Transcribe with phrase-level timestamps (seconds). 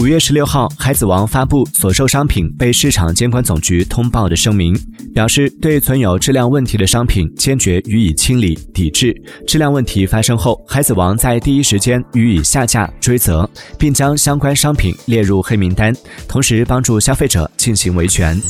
[0.00, 4.74] 五月十六号海子王发布所售商品被市场监管总局通报的声明
[5.12, 9.14] 表示对存有质量问题的商品坚决予以清理抵制
[9.46, 15.94] 质量问题发生后海子王在第一时间予以下架追责并将相关商品列入黑名单。
[16.26, 18.40] 同时帮助消费者进行维权。